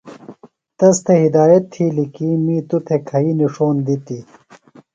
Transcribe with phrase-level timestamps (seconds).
[0.77, 4.23] تس تھےۡ ہدایت تِھیلیۡ کی می توۡ تھےۡ کھئی نِݜوݨ دِتیۡ۔